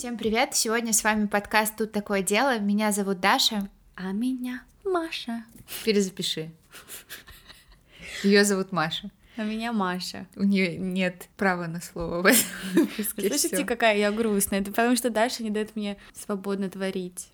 [0.00, 0.54] Всем привет!
[0.54, 2.58] Сегодня с вами подкаст «Тут такое дело».
[2.58, 3.68] Меня зовут Даша.
[3.96, 5.44] А меня Маша.
[5.84, 6.50] Перезапиши.
[8.22, 9.10] Ее зовут Маша.
[9.36, 10.26] А меня Маша.
[10.36, 13.28] У нее нет права на слово в этом выпуске.
[13.28, 13.66] Слушайте, всё.
[13.66, 14.62] какая я грустная.
[14.62, 17.28] Это потому что Даша не дает мне свободно творить.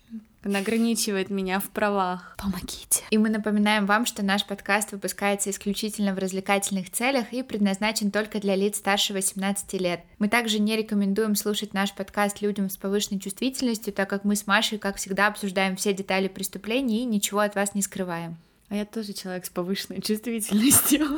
[0.46, 2.36] Она ограничивает меня в правах.
[2.38, 3.02] Помогите.
[3.10, 8.38] И мы напоминаем вам, что наш подкаст выпускается исключительно в развлекательных целях и предназначен только
[8.38, 10.02] для лиц старше 18 лет.
[10.20, 14.46] Мы также не рекомендуем слушать наш подкаст людям с повышенной чувствительностью, так как мы с
[14.46, 18.36] Машей, как всегда, обсуждаем все детали преступлений и ничего от вас не скрываем.
[18.68, 21.08] А я тоже человек с повышенной чувствительностью.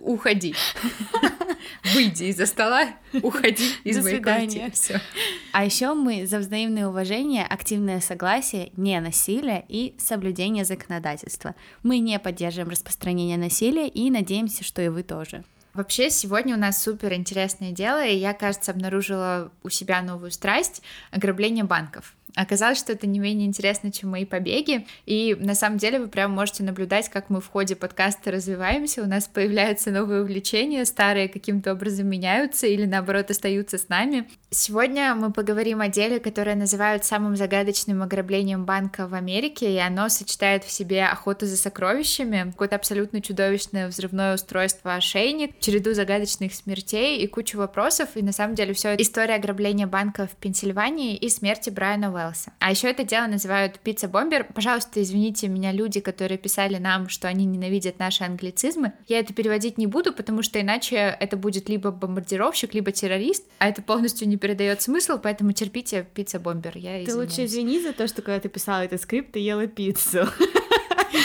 [0.00, 0.56] Уходи.
[1.94, 2.88] Выйди из-за стола,
[3.22, 4.46] уходи из До моей свидания.
[4.46, 4.70] квартиры.
[4.72, 5.00] Всё.
[5.52, 11.54] А еще мы за взаимное уважение, активное согласие, не насилие и соблюдение законодательства.
[11.82, 15.44] Мы не поддерживаем распространение насилия и надеемся, что и вы тоже.
[15.74, 20.82] Вообще, сегодня у нас супер интересное дело, и я, кажется, обнаружила у себя новую страсть—
[21.10, 22.14] ограбление банков.
[22.34, 26.32] Оказалось, что это не менее интересно, чем мои побеги, и на самом деле вы прям
[26.32, 31.72] можете наблюдать, как мы в ходе подкаста развиваемся, у нас появляются новые увлечения, старые каким-то
[31.72, 34.28] образом меняются или наоборот остаются с нами.
[34.50, 40.08] Сегодня мы поговорим о деле, которое называют самым загадочным ограблением банка в Америке, и оно
[40.08, 47.18] сочетает в себе охоту за сокровищами, какое-то абсолютно чудовищное взрывное устройство ошейник, череду загадочных смертей
[47.18, 51.70] и кучу вопросов, и на самом деле все история ограбления банка в Пенсильвании и смерти
[51.70, 52.52] Брайана Уэллса.
[52.58, 54.52] А еще это дело называют пицца-бомбер.
[54.54, 58.92] Пожалуйста, извините меня, люди, которые писали нам, что они ненавидят наши англицизмы.
[59.08, 63.68] Я это переводить не буду, потому что иначе это будет либо бомбардировщик, либо террорист, а
[63.68, 66.76] это полностью не передает смысл, поэтому терпите пицца-бомбер.
[66.76, 67.14] Я Ты извиняюсь.
[67.14, 70.28] лучше извини за то, что когда ты писала этот скрипт, ты ела пиццу.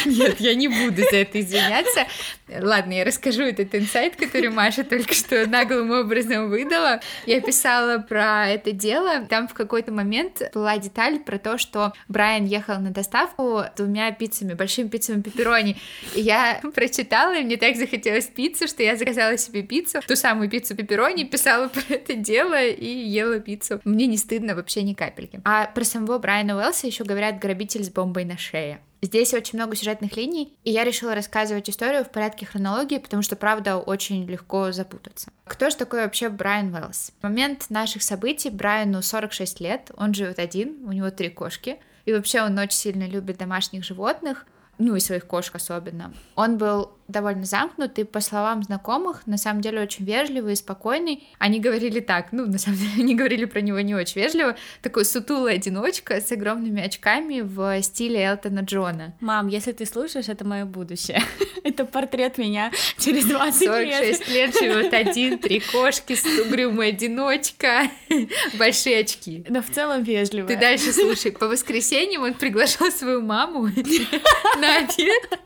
[0.05, 2.05] Нет, я не буду за это извиняться.
[2.47, 7.01] Ладно, я расскажу этот инсайт, который Маша только что наглым образом выдала.
[7.25, 9.25] Я писала про это дело.
[9.25, 14.53] Там в какой-то момент была деталь про то, что Брайан ехал на доставку двумя пиццами,
[14.53, 15.77] большими пиццами пепперони.
[16.15, 20.49] И я прочитала, и мне так захотелось пиццу, что я заказала себе пиццу, ту самую
[20.49, 23.81] пиццу пепперони, писала про это дело и ела пиццу.
[23.83, 25.41] Мне не стыдно вообще ни капельки.
[25.43, 28.79] А про самого Брайана Уэллса еще говорят грабитель с бомбой на шее.
[29.01, 33.35] Здесь очень много сюжетных линий, и я решила рассказывать историю в порядке хронологии, потому что,
[33.35, 35.31] правда, очень легко запутаться.
[35.45, 37.11] Кто же такой вообще Брайан Уэллс?
[37.19, 42.13] В момент наших событий Брайану 46 лет, он живет один, у него три кошки, и
[42.13, 46.13] вообще он очень сильно любит домашних животных, ну и своих кошек особенно.
[46.35, 51.27] Он был довольно замкнутый, по словам знакомых, на самом деле очень вежливый и спокойный.
[51.39, 55.05] Они говорили так, ну, на самом деле, они говорили про него не очень вежливо, такой
[55.05, 59.15] сутулый одиночка с огромными очками в стиле Элтона Джона.
[59.21, 61.21] Мам, если ты слушаешь, это мое будущее.
[61.63, 63.95] Это портрет меня через 20 лет.
[63.95, 66.15] 46 лет живет один, три кошки,
[66.47, 67.89] угрюмая одиночка,
[68.57, 69.45] большие очки.
[69.49, 70.47] Но в целом вежливо.
[70.47, 71.31] Ты дальше слушай.
[71.31, 73.67] По воскресеньям он приглашал свою маму
[74.59, 75.39] на обед.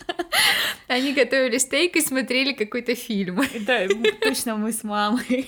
[0.87, 3.41] Они готовили стейк и смотрели какой-то фильм.
[3.61, 3.87] Да,
[4.21, 5.47] точно мы с мамой.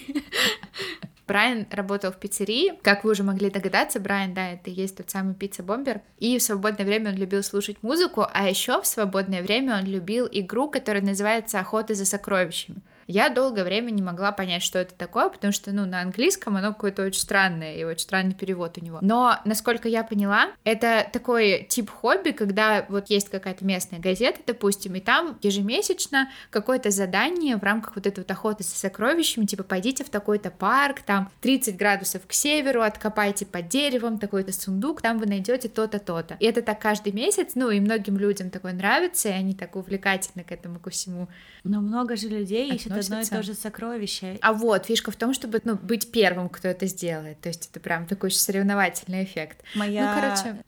[1.28, 2.74] Брайан работал в пиццерии.
[2.82, 6.02] Как вы уже могли догадаться, Брайан, да, это и есть тот самый пицца-бомбер.
[6.20, 10.28] И в свободное время он любил слушать музыку, а еще в свободное время он любил
[10.32, 12.82] игру, которая называется «Охота за сокровищами».
[13.08, 16.74] Я долгое время не могла понять, что это такое, потому что, ну, на английском оно
[16.74, 19.00] какое-то очень странное, и очень странный перевод у него.
[19.02, 24.96] Но, насколько я поняла, это такой тип хобби, когда вот есть какая-то местная газета, допустим,
[24.96, 30.04] и там ежемесячно какое-то задание в рамках вот этой вот охоты за сокровищами, типа, пойдите
[30.04, 35.26] в такой-то парк, там 30 градусов к северу, откопайте под деревом такой-то сундук, там вы
[35.26, 36.38] найдете то-то, то-то.
[36.40, 40.44] И это так каждый месяц, ну, и многим людям такое нравится, и они так увлекательно
[40.44, 41.28] к этому ко всему
[41.64, 43.36] Но много же людей ищет одно и Относятся.
[43.36, 44.38] то же сокровище.
[44.42, 47.40] А вот фишка в том, чтобы ну, быть первым, кто это сделает.
[47.42, 49.64] То есть это прям такой соревновательный эффект.
[49.76, 50.16] Моя...
[50.16, 50.64] Ну, короче,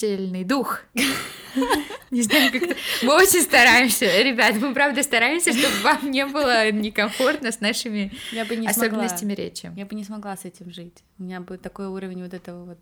[0.00, 0.80] соревновательный дух.
[2.10, 7.52] Не знаю, как Мы очень стараемся, ребят, мы правда стараемся, чтобы вам не было некомфортно
[7.52, 9.44] с нашими я бы не особенностями смогла.
[9.44, 9.72] речи.
[9.76, 10.98] Я бы не смогла с этим жить.
[11.18, 12.78] У меня бы такой уровень вот этого вот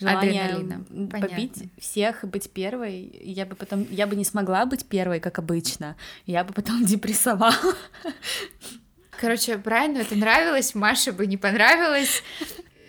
[0.00, 0.84] желания Адреналина.
[1.10, 1.70] побить Понятно.
[1.80, 3.10] всех и быть первой.
[3.22, 5.96] Я бы потом, я бы не смогла быть первой, как обычно.
[6.26, 7.54] Я бы потом депрессовала.
[9.20, 12.22] Короче, Брайану это нравилось, Маше бы не понравилось.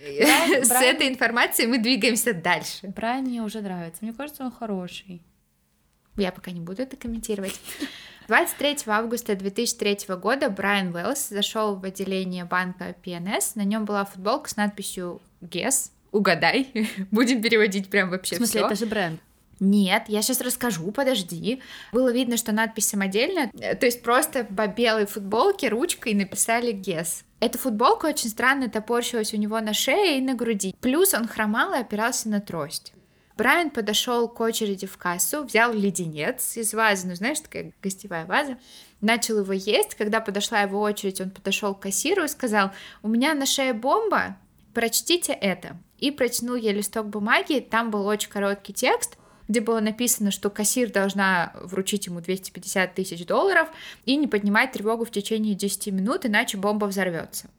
[0.10, 2.88] Брайан- С Брайан- этой информацией мы двигаемся дальше.
[2.88, 4.00] Брайан мне уже нравится.
[4.04, 5.22] Мне кажется, он хороший.
[6.18, 7.60] Я пока не буду это комментировать.
[8.28, 13.54] 23 августа 2003 года Брайан Уэллс зашел в отделение банка PNS.
[13.56, 15.92] На нем была футболка с надписью Guess.
[16.12, 16.68] Угадай.
[17.12, 18.68] Будем переводить прям вообще В смысле, всё.
[18.68, 19.20] это же бренд.
[19.60, 21.62] Нет, я сейчас расскажу, подожди.
[21.92, 27.24] Было видно, что надпись самодельная, э, то есть просто по белой футболке ручкой написали «Гес».
[27.42, 30.76] Эта футболка очень странно топорщилась у него на шее и на груди.
[30.82, 32.94] Плюс он хромал и опирался на трость.
[33.38, 38.58] Брайан подошел к очереди в кассу, взял леденец из вазы, ну знаешь, такая гостевая ваза,
[39.00, 39.96] начал его есть.
[39.96, 42.72] Когда подошла его очередь, он подошел к кассиру и сказал,
[43.02, 44.36] у меня на шее бомба,
[44.74, 45.78] прочтите это.
[46.00, 49.18] И протянул ей листок бумаги, там был очень короткий текст,
[49.50, 53.68] где было написано, что кассир должна вручить ему 250 тысяч долларов
[54.06, 57.50] и не поднимать тревогу в течение 10 минут, иначе бомба взорвется.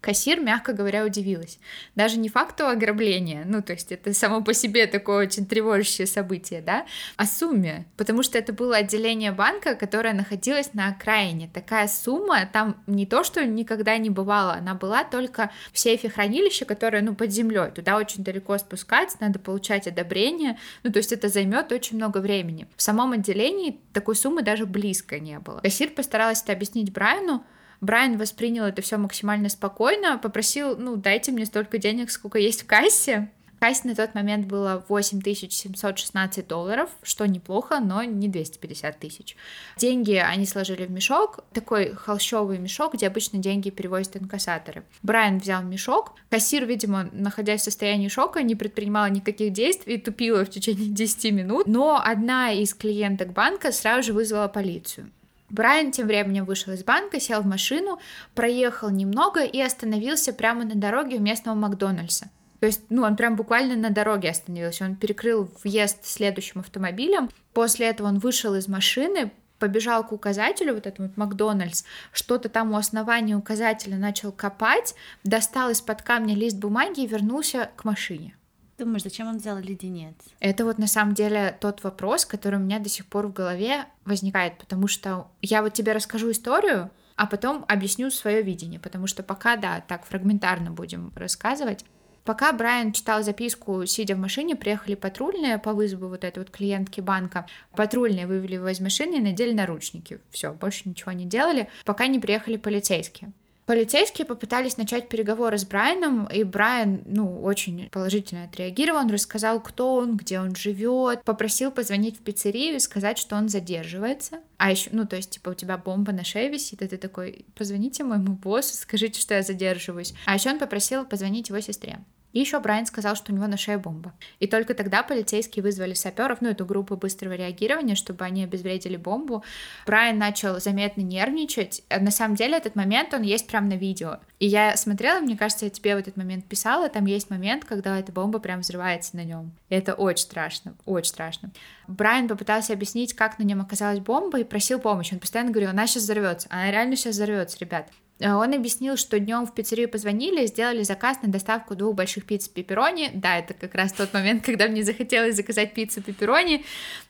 [0.00, 1.58] Кассир, мягко говоря, удивилась.
[1.96, 6.60] Даже не факту ограбления, ну, то есть это само по себе такое очень тревожащее событие,
[6.60, 11.50] да, а сумме, потому что это было отделение банка, которое находилось на окраине.
[11.52, 16.64] Такая сумма там не то, что никогда не бывало, она была только в сейфе хранилища,
[16.64, 17.70] которое, ну, под землей.
[17.72, 22.68] Туда очень далеко спускаться, надо получать одобрение, ну, то есть это займет очень много времени.
[22.76, 25.60] В самом отделении такой суммы даже близко не было.
[25.60, 27.44] Кассир постаралась это объяснить Брайану,
[27.86, 32.66] Брайан воспринял это все максимально спокойно, попросил, ну, дайте мне столько денег, сколько есть в
[32.66, 33.30] кассе.
[33.54, 39.36] В кассе на тот момент было 8716 долларов, что неплохо, но не 250 тысяч.
[39.78, 44.82] Деньги они сложили в мешок, такой холщовый мешок, где обычно деньги перевозят инкассаторы.
[45.04, 50.50] Брайан взял мешок, кассир, видимо, находясь в состоянии шока, не предпринимала никаких действий, тупила в
[50.50, 55.12] течение 10 минут, но одна из клиенток банка сразу же вызвала полицию.
[55.48, 58.00] Брайан тем временем вышел из банка, сел в машину,
[58.34, 62.30] проехал немного и остановился прямо на дороге у местного Макдональдса.
[62.60, 64.84] То есть, ну, он прям буквально на дороге остановился.
[64.84, 67.30] Он перекрыл въезд следующим автомобилем.
[67.52, 72.72] После этого он вышел из машины, побежал к указателю, вот этому вот Макдональдс, что-то там
[72.72, 74.94] у основания указателя начал копать,
[75.24, 78.34] достал из-под камня лист бумаги и вернулся к машине.
[78.78, 80.14] Думаешь, зачем он взял леденец?
[80.38, 83.86] Это вот на самом деле тот вопрос, который у меня до сих пор в голове
[84.04, 89.22] возникает, потому что я вот тебе расскажу историю, а потом объясню свое видение, потому что
[89.22, 91.86] пока, да, так фрагментарно будем рассказывать.
[92.24, 97.00] Пока Брайан читал записку, сидя в машине, приехали патрульные по вызову вот этой вот клиентки
[97.00, 97.46] банка.
[97.76, 100.20] Патрульные вывели его из машины и надели наручники.
[100.30, 103.32] Все, больше ничего не делали, пока не приехали полицейские.
[103.66, 109.00] Полицейские попытались начать переговоры с Брайаном, и Брайан, ну, очень положительно отреагировал.
[109.00, 113.48] Он рассказал, кто он, где он живет, попросил позвонить в пиццерию и сказать, что он
[113.48, 114.38] задерживается.
[114.56, 117.44] А еще, ну, то есть, типа, у тебя бомба на шее висит, и ты такой,
[117.56, 120.14] позвоните моему боссу, скажите, что я задерживаюсь.
[120.26, 121.98] А еще он попросил позвонить его сестре.
[122.32, 124.12] И еще Брайан сказал, что у него на шее бомба.
[124.40, 129.42] И только тогда полицейские вызвали саперов, ну, эту группу быстрого реагирования, чтобы они обезвредили бомбу.
[129.86, 131.82] Брайан начал заметно нервничать.
[131.88, 134.18] На самом деле этот момент, он есть прям на видео.
[134.38, 137.98] И я смотрела, мне кажется, я тебе в этот момент писала, там есть момент, когда
[137.98, 139.52] эта бомба прям взрывается на нем.
[139.70, 141.50] И это очень страшно, очень страшно.
[141.88, 145.14] Брайан попытался объяснить, как на нем оказалась бомба, и просил помощи.
[145.14, 147.88] Он постоянно говорил, она сейчас взорвется, она реально сейчас взорвется, ребят.
[148.18, 152.48] Э, он объяснил, что днем в пиццерию позвонили, сделали заказ на доставку двух больших пицц
[152.48, 153.10] пепперони.
[153.14, 156.64] Да, это как раз тот момент, когда мне захотелось заказать пиццу пепперони.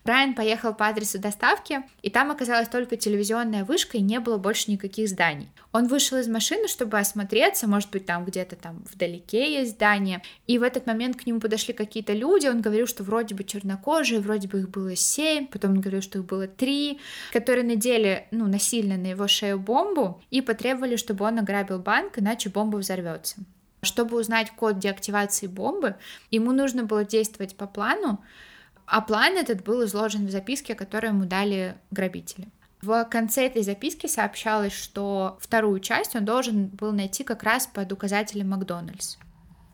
[0.04, 4.70] Брайан поехал по адресу доставки, и там оказалась только телевизионная вышка, и не было больше
[4.70, 5.48] никаких зданий.
[5.72, 10.22] Он вышел из машины, чтобы осмотреться, может быть, там где-то там вдалеке есть здание.
[10.46, 14.20] И в этот момент к нему подошли какие-то люди, он говорил, что вроде бы чернокожие,
[14.20, 17.00] вроде бы их было семь, потом он говорил, что их было три,
[17.32, 22.18] которые надели, ну, насильно на его шею бомбу и потребовали хотели, чтобы он ограбил банк,
[22.18, 23.36] иначе бомба взорвется.
[23.82, 25.94] Чтобы узнать код деактивации бомбы,
[26.32, 28.18] ему нужно было действовать по плану,
[28.86, 32.48] а план этот был изложен в записке, которую ему дали грабители.
[32.82, 37.92] В конце этой записки сообщалось, что вторую часть он должен был найти как раз под
[37.92, 39.16] указателем Макдональдс.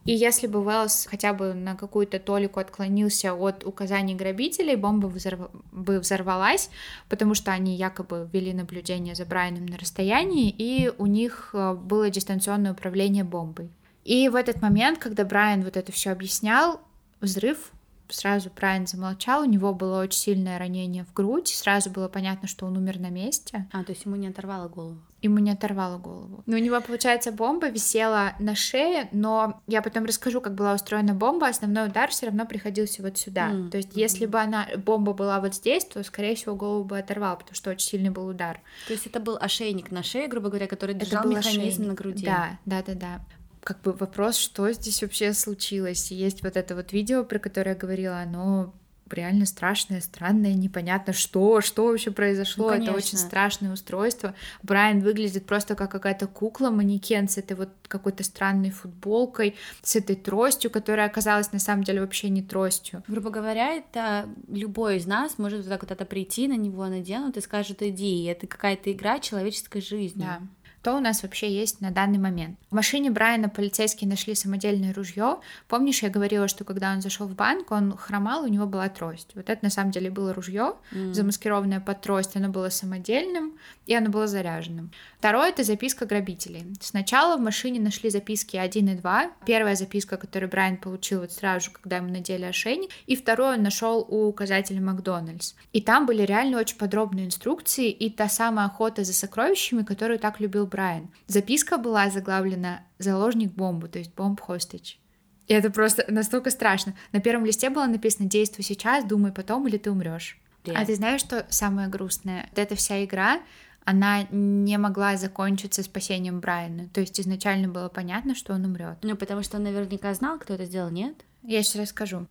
[0.05, 5.49] И если бы Уэллс хотя бы на какую-то толику отклонился от указаний грабителей, бомба взорв...
[5.71, 6.69] бы взорвалась,
[7.07, 12.09] потому что они якобы вели наблюдение за Брайаном на расстоянии, и у них э, было
[12.09, 13.69] дистанционное управление бомбой.
[14.03, 16.81] И в этот момент, когда Брайан вот это все объяснял,
[17.21, 17.71] взрыв
[18.13, 22.65] сразу Брайан замолчал, у него было очень сильное ранение в грудь, сразу было понятно, что
[22.65, 23.67] он умер на месте.
[23.71, 24.97] А, то есть ему не оторвало голову?
[25.21, 26.43] Ему не оторвало голову.
[26.45, 31.13] Но у него, получается, бомба висела на шее, но я потом расскажу, как была устроена
[31.13, 33.51] бомба, основной удар все равно приходился вот сюда.
[33.51, 33.69] Mm.
[33.69, 37.37] То есть, если бы она, бомба была вот здесь, то, скорее всего, голову бы оторвал,
[37.37, 38.59] потому что очень сильный был удар.
[38.87, 41.87] То есть это был ошейник на шее, грубо говоря, который держал механизм ошейник.
[41.87, 42.25] на груди.
[42.25, 43.21] Да, да, да, да
[43.63, 46.11] как бы вопрос, что здесь вообще случилось.
[46.11, 48.73] есть вот это вот видео, про которое я говорила, оно
[49.09, 52.69] реально страшное, странное, непонятно что, что вообще произошло.
[52.69, 54.33] Ну, это очень страшное устройство.
[54.63, 60.15] Брайан выглядит просто как какая-то кукла, манекен с этой вот какой-то странной футболкой, с этой
[60.15, 63.03] тростью, которая оказалась на самом деле вообще не тростью.
[63.07, 67.37] Грубо говоря, это любой из нас может вот так вот это прийти на него, наденут
[67.37, 70.23] и скажет, иди, и это какая-то игра человеческой жизни.
[70.23, 70.41] Да.
[70.83, 72.59] Что у нас вообще есть на данный момент?
[72.69, 75.37] В машине Брайана полицейские нашли самодельное ружье.
[75.69, 79.29] Помнишь, я говорила, что когда он зашел в банк, он хромал, у него была трость.
[79.33, 81.13] Вот это на самом деле было ружье, М.
[81.13, 83.53] замаскированное под трость, оно было самодельным
[83.85, 84.91] и оно было заряженным.
[85.19, 86.65] Второе это записка грабителей.
[86.81, 89.31] Сначала в машине нашли записки 1 и 2.
[89.45, 93.63] Первая записка, которую Брайан получил вот сразу же, когда ему надели ошейник, и вторую он
[93.63, 95.53] нашел у указателя Макдональдс.
[95.71, 100.41] И там были реально очень подробные инструкции и та самая охота за сокровищами, которую так
[100.41, 101.11] любил Брайан.
[101.27, 104.99] Записка была заглавлена «Заложник бомбу», то есть «Бомб хостич».
[105.45, 106.95] И это просто настолько страшно.
[107.11, 110.39] На первом листе было написано «Действуй сейчас, думай потом, или ты умрешь».
[110.73, 112.47] А ты знаешь, что самое грустное?
[112.49, 113.41] Вот эта вся игра,
[113.85, 116.89] она не могла закончиться спасением Брайана.
[116.89, 118.97] То есть изначально было понятно, что он умрет.
[119.03, 121.23] Ну, потому что он наверняка знал, кто это сделал, нет?
[121.43, 122.27] Я сейчас расскажу.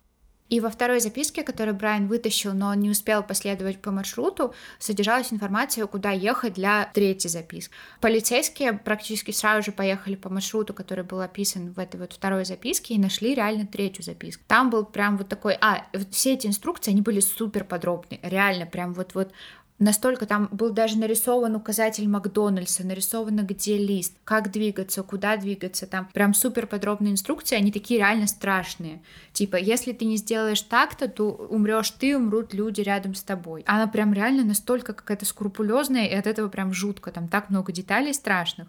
[0.52, 5.32] И во второй записке, которую Брайан вытащил, но он не успел последовать по маршруту, содержалась
[5.32, 7.72] информация, куда ехать для третьей записки.
[8.02, 12.92] Полицейские практически сразу же поехали по маршруту, который был описан в этой вот второй записке,
[12.92, 14.44] и нашли реально третью записку.
[14.46, 15.56] Там был прям вот такой...
[15.58, 19.32] А, все эти инструкции, они были супер подробные, реально прям вот-вот
[19.82, 26.08] Настолько там был даже нарисован указатель Макдональдса, нарисовано где лист, как двигаться, куда двигаться, там
[26.12, 29.02] прям супер подробные инструкции, они такие реально страшные.
[29.32, 33.64] Типа, если ты не сделаешь так-то, то умрешь ты, умрут люди рядом с тобой.
[33.66, 38.14] Она прям реально настолько какая-то скрупулезная, и от этого прям жутко, там так много деталей
[38.14, 38.68] страшных.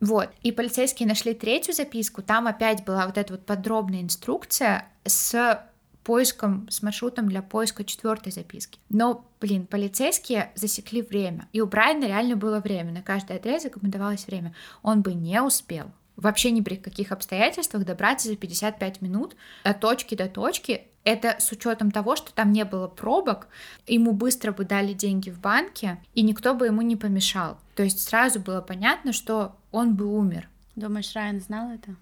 [0.00, 5.64] Вот, и полицейские нашли третью записку, там опять была вот эта вот подробная инструкция с
[6.06, 8.78] поиском, с маршрутом для поиска четвертой записки.
[8.90, 11.48] Но, блин, полицейские засекли время.
[11.52, 12.92] И у Брайана реально было время.
[12.92, 14.54] На каждый отрезок ему давалось время.
[14.84, 19.34] Он бы не успел вообще ни при каких обстоятельствах добраться за 55 минут
[19.64, 20.82] от точки до точки.
[21.02, 23.48] Это с учетом того, что там не было пробок,
[23.86, 27.58] ему быстро бы дали деньги в банке, и никто бы ему не помешал.
[27.74, 30.48] То есть сразу было понятно, что он бы умер.
[30.76, 31.96] Думаешь, Райан знал это?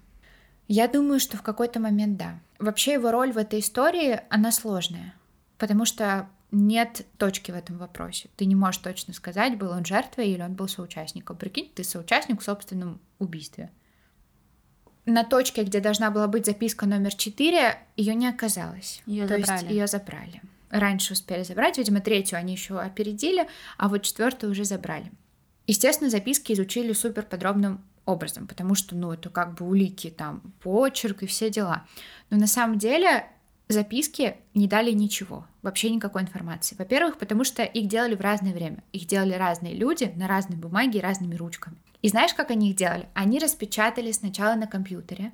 [0.67, 2.39] Я думаю, что в какой-то момент да.
[2.59, 5.13] Вообще его роль в этой истории, она сложная,
[5.57, 8.29] потому что нет точки в этом вопросе.
[8.37, 11.37] Ты не можешь точно сказать, был он жертвой или он был соучастником.
[11.37, 13.71] Прикинь, ты соучастник в собственном убийстве.
[15.05, 19.03] На точке, где должна была быть записка номер 4, ее не оказалось.
[19.05, 19.61] Ее То забрали.
[19.61, 20.41] есть ее забрали.
[20.69, 25.11] Раньше успели забрать, видимо, третью они еще опередили, а вот четвертую уже забрали.
[25.67, 31.23] Естественно, записки изучили супер подробным образом, потому что, ну, это как бы улики, там, почерк
[31.23, 31.85] и все дела.
[32.29, 33.25] Но на самом деле
[33.67, 36.75] записки не дали ничего, вообще никакой информации.
[36.77, 38.83] Во-первых, потому что их делали в разное время.
[38.93, 41.77] Их делали разные люди на разной бумаге и разными ручками.
[42.01, 43.09] И знаешь, как они их делали?
[43.15, 45.31] Они распечатали сначала на компьютере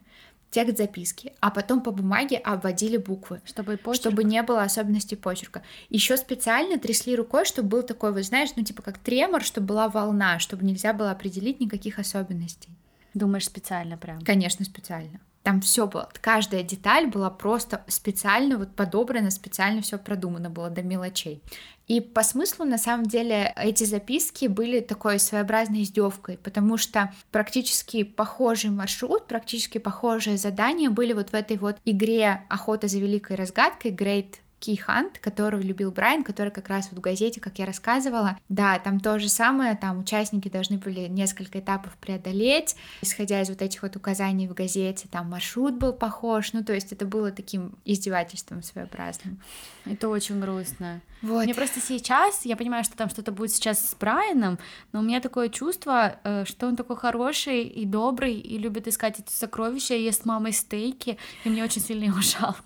[0.52, 4.02] текст записки, а потом по бумаге обводили буквы, Чтобы почерк...
[4.02, 5.64] чтобы не было особенностей почерка.
[5.90, 9.88] Еще специально трясли рукой, чтобы был такой, вот знаешь, ну типа как тремор, чтобы была
[9.88, 12.70] волна, чтобы нельзя было определить никаких особенностей.
[13.14, 14.22] Думаешь, специально прям?
[14.22, 15.20] Конечно, специально.
[15.44, 20.84] Там все было, каждая деталь была просто специально вот подобрана, специально все продумано было до
[20.84, 21.42] мелочей.
[21.88, 28.04] И по смыслу, на самом деле, эти записки были такой своеобразной издевкой, потому что практически
[28.04, 33.92] похожий маршрут, практически похожие задания были вот в этой вот игре «Охота за великой разгадкой»
[33.92, 34.36] Great
[34.70, 39.00] Hunt, которую любил Брайан, который как раз вот в газете, как я рассказывала, да, там
[39.00, 43.96] то же самое, там участники должны были несколько этапов преодолеть, исходя из вот этих вот
[43.96, 49.42] указаний в газете, там маршрут был похож, ну то есть это было таким издевательством своеобразным.
[49.86, 51.02] Это очень грустно.
[51.22, 51.44] Вот.
[51.44, 54.60] Мне просто сейчас, я понимаю, что там что-то будет сейчас с Брайаном,
[54.92, 59.20] но у меня такое чувство, э, что он такой хороший и добрый, и любит искать
[59.20, 62.64] эти сокровища, и ест с мамой стейки, и мне очень сильно его жалко.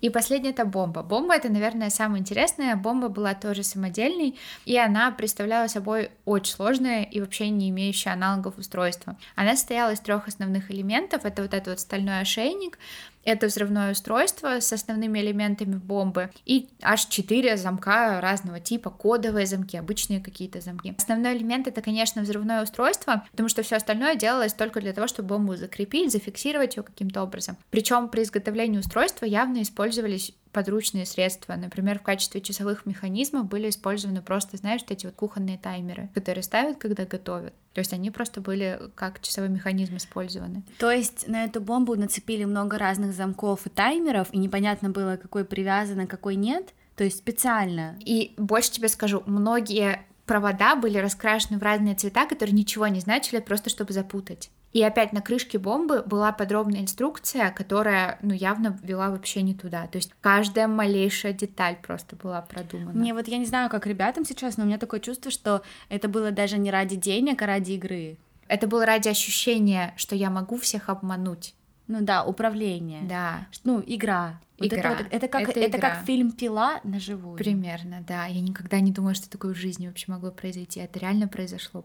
[0.00, 1.02] И последняя это бомба.
[1.02, 2.76] Бомба это, наверное, самое интересное.
[2.76, 8.58] Бомба была тоже самодельной, и она представляла собой очень сложное и вообще не имеющее аналогов
[8.58, 9.16] устройство.
[9.34, 11.24] Она состояла из трех основных элементов.
[11.24, 12.78] Это вот этот вот стальной ошейник,
[13.26, 19.76] это взрывное устройство с основными элементами бомбы и аж четыре замка разного типа, кодовые замки,
[19.76, 20.94] обычные какие-то замки.
[20.96, 25.30] Основной элемент это, конечно, взрывное устройство, потому что все остальное делалось только для того, чтобы
[25.30, 27.58] бомбу закрепить, зафиксировать ее каким-то образом.
[27.70, 31.54] Причем при изготовлении устройства явно использовались подручные средства.
[31.54, 36.42] Например, в качестве часовых механизмов были использованы просто, знаешь, вот эти вот кухонные таймеры, которые
[36.42, 37.52] ставят, когда готовят.
[37.74, 40.62] То есть они просто были как часовой механизм использованы.
[40.78, 45.44] То есть на эту бомбу нацепили много разных замков и таймеров, и непонятно было, какой
[45.44, 46.72] привязан, а какой нет?
[46.94, 47.98] То есть специально?
[48.00, 53.40] И больше тебе скажу, многие провода были раскрашены в разные цвета, которые ничего не значили,
[53.40, 54.50] просто чтобы запутать.
[54.72, 59.86] И опять на крышке бомбы была подробная инструкция, которая, ну, явно вела вообще не туда.
[59.86, 62.92] То есть каждая малейшая деталь просто была продумана.
[62.92, 66.08] Мне вот, я не знаю, как ребятам сейчас, но у меня такое чувство, что это
[66.08, 68.18] было даже не ради денег, а ради игры.
[68.48, 71.54] Это было ради ощущения, что я могу всех обмануть.
[71.88, 73.02] Ну да, управление.
[73.02, 73.46] Да.
[73.64, 74.40] Ну, игра.
[74.58, 74.78] Вот игра.
[74.78, 75.90] Это, вот, это, как, Это это, игра.
[75.90, 77.36] как фильм Пила на живую.
[77.36, 78.26] Примерно, да.
[78.26, 80.80] Я никогда не думала, что такое в жизни вообще могло произойти.
[80.80, 81.84] Это реально произошло.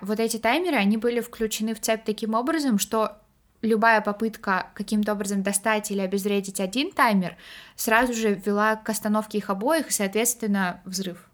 [0.00, 3.18] Вот эти таймеры, они были включены в цепь таким образом, что
[3.62, 7.36] любая попытка каким-то образом достать или обезвредить один таймер
[7.76, 11.28] сразу же вела к остановке их обоих и, соответственно, взрыв.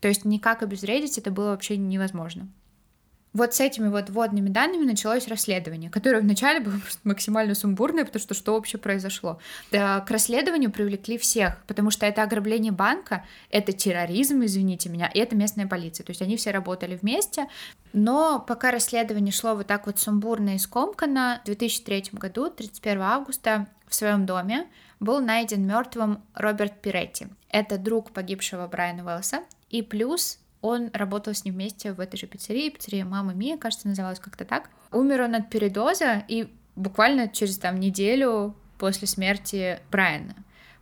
[0.00, 2.48] То есть никак обезвредить это было вообще невозможно.
[3.36, 8.32] Вот с этими вот вводными данными началось расследование, которое вначале было максимально сумбурное, потому что
[8.32, 9.38] что вообще произошло.
[9.70, 15.18] Да, к расследованию привлекли всех, потому что это ограбление банка, это терроризм, извините меня, и
[15.18, 16.04] это местная полиция.
[16.04, 17.46] То есть они все работали вместе,
[17.92, 23.66] но пока расследование шло вот так вот сумбурно и скомканно, в 2003 году, 31 августа,
[23.86, 24.66] в своем доме
[24.98, 27.26] был найден мертвым Роберт Пиретти.
[27.50, 32.26] Это друг погибшего Брайана Уэллса, и плюс он работал с ним вместе в этой же
[32.26, 34.70] пиццерии, пиццерия Мама Мия, кажется, называлась как-то так.
[34.92, 40.34] Умер он от передоза, и буквально через там неделю после смерти Брайана.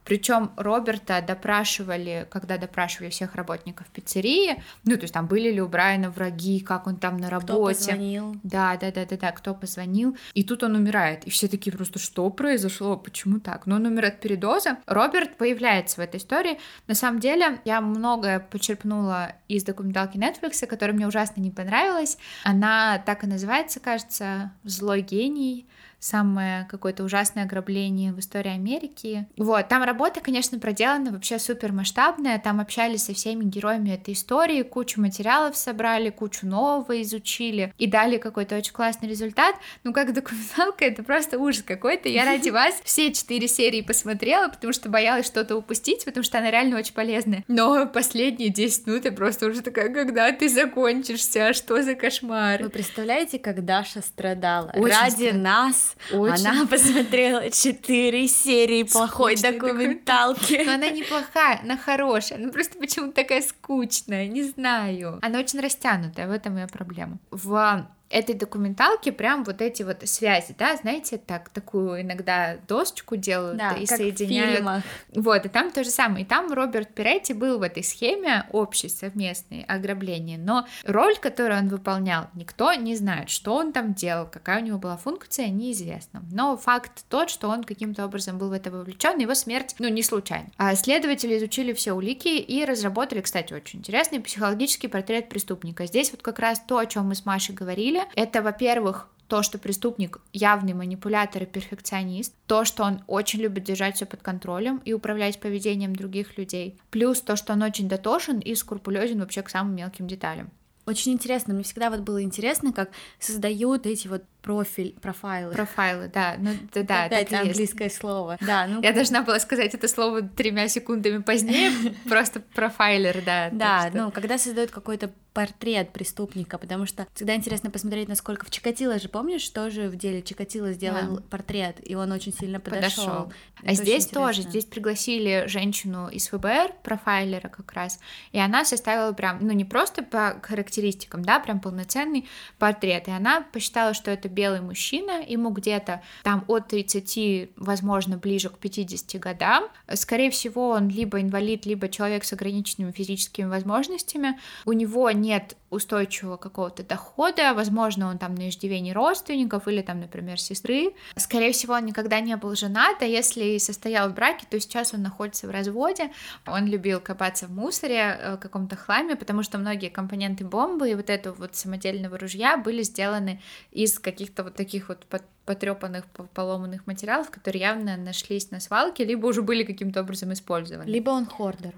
[0.05, 5.69] Причем Роберта допрашивали, когда допрашивали всех работников пиццерии, ну, то есть там были ли у
[5.69, 7.79] Брайана враги, как он там на Кто работе.
[7.79, 8.37] позвонил?
[8.43, 10.17] Да, да, да, да, да, кто позвонил.
[10.35, 11.25] И тут он умирает.
[11.25, 13.67] И все такие просто, что произошло, почему так?
[13.67, 14.79] Но он умер от передоза.
[14.87, 16.59] Роберт появляется в этой истории.
[16.87, 22.19] На самом деле, я многое почерпнула из документалки Netflix, которая мне ужасно не понравилась.
[22.45, 25.67] Она так и называется, кажется, «Злой гений»
[26.05, 29.27] самое какое-то ужасное ограбление в истории Америки.
[29.39, 34.63] Вот, там работа, конечно, проделана вообще супер масштабная, там общались со всеми героями этой истории,
[34.63, 39.57] кучу материалов собрали, кучу нового изучили и дали какой-то очень классный результат.
[39.83, 42.11] Ну, как документалка, это просто ужас какой-то.
[42.11, 46.51] Я ради вас все четыре серии посмотрела, потому что боялась что-то упустить, потому что она
[46.51, 47.45] реально очень полезная.
[47.49, 52.63] Но последние 10 минут я просто уже такая, когда ты закончишься, что за кошмар?
[52.63, 54.71] Вы представляете, как Даша страдала?
[54.75, 55.43] Очень Ради страдала.
[55.43, 56.47] нас Очень.
[56.47, 60.63] она посмотрела четыре серии плохой Скучной документалки.
[60.65, 62.39] Но она неплохая, она хорошая.
[62.39, 65.19] Она просто почему-то такая скучная, не знаю.
[65.23, 67.19] Она очень растянутая, в этом ее проблема.
[67.31, 73.59] В этой документалке прям вот эти вот связи, да, знаете, так такую иногда досочку делают
[73.59, 74.57] Да, и как в соединяют.
[74.57, 74.83] фильмах.
[75.15, 76.25] Вот, и там то же самое.
[76.25, 80.39] И там Роберт Пиретти был в этой схеме общей, совместной ограбления.
[80.39, 84.79] Но роль, которую он выполнял, никто не знает, что он там делал, какая у него
[84.79, 86.23] была функция, неизвестно.
[86.31, 90.05] Но факт тот, что он каким-то образом был в это вовлечен, его смерть, ну, не
[90.05, 90.51] случайно.
[90.57, 95.87] А следователи изучили все улики и разработали, кстати, очень интересный психологический портрет преступника.
[95.87, 99.59] Здесь вот как раз то, о чем мы с Машей говорили, это, во-первых, то, что
[99.59, 104.93] преступник явный манипулятор и перфекционист, то, что он очень любит держать все под контролем и
[104.93, 109.75] управлять поведением других людей, плюс то, что он очень дотошен и скрупулезен вообще к самым
[109.75, 110.51] мелким деталям.
[110.87, 115.55] Очень интересно, мне всегда вот было интересно, как создают эти вот профиль, профайлы.
[115.55, 117.51] Профайлы, да, ну да, да, Опять так и есть.
[117.51, 118.37] английское слово.
[118.43, 121.71] Да, ну Я должна была сказать это слово тремя секундами позднее,
[122.09, 123.49] просто профайлер, да.
[123.51, 129.01] Да, ну, когда создают какой-то портрет преступника, потому что всегда интересно посмотреть, насколько в Чикатило
[129.01, 131.23] же, помнишь, тоже в деле Чикатило сделал Да.
[131.29, 133.05] портрет, и он очень сильно подошел.
[133.05, 133.33] подошел.
[133.63, 137.99] Это А здесь тоже, здесь пригласили женщину из ФБР, профайлера как раз,
[138.31, 142.29] и она составила прям, ну не просто по характеристикам, да, прям полноценный
[142.61, 148.51] портрет, и она посчитала, что это белый мужчина, ему где-то там от 30, возможно, ближе
[148.51, 154.73] к 50 годам, скорее всего, он либо инвалид, либо человек с ограниченными физическими возможностями, у
[154.73, 160.95] него нет устойчивого какого-то дохода, возможно, он там на иждивении родственников или там, например, сестры.
[161.17, 165.03] Скорее всего, он никогда не был женат, а если состоял в браке, то сейчас он
[165.03, 166.11] находится в разводе.
[166.47, 171.11] Он любил копаться в мусоре, э, каком-то хламе, потому что многие компоненты бомбы и вот
[171.11, 173.41] этого вот самодельного ружья были сделаны
[173.73, 175.07] из каких-то вот таких вот
[175.45, 180.89] потрепанных, по- поломанных материалов, которые явно нашлись на свалке, либо уже были каким-то образом использованы.
[180.89, 181.75] Либо он хордер.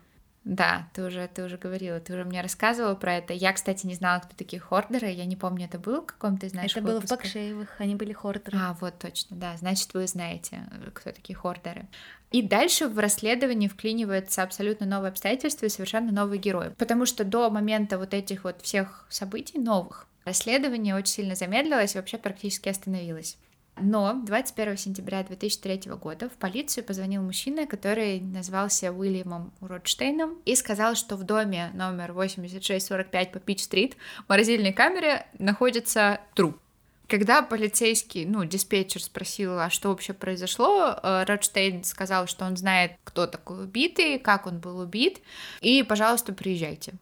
[0.47, 3.33] Да, ты уже, ты уже говорила, ты уже мне рассказывала про это.
[3.33, 5.09] Я, кстати, не знала, кто такие хордеры.
[5.09, 7.11] Я не помню, это был в каком-то наших Это было в?
[7.11, 8.57] Бакшеевых, они были хордеры.
[8.57, 9.57] А, вот точно, да.
[9.57, 11.89] Значит, вы знаете, э, кто такие хордеры.
[12.31, 16.71] И дальше в расследовании вклинивается абсолютно новые обстоятельства и совершенно новый герой.
[16.71, 21.99] Потому что до момента вот этих вот всех событий новых Расследование очень сильно замедлилось и
[21.99, 23.39] вообще практически остановилось.
[23.79, 30.95] Но 21 сентября 2003 года в полицию позвонил мужчина, который назвался Уильямом Ротштейном и сказал,
[30.95, 36.59] что в доме номер 8645 по Пич-стрит в морозильной камере находится труп.
[37.07, 42.93] Когда полицейский, ну, диспетчер спросил, а что вообще произошло, э, Ротштейн сказал, что он знает,
[43.05, 45.21] кто такой убитый, как он был убит,
[45.61, 46.95] и, пожалуйста, приезжайте.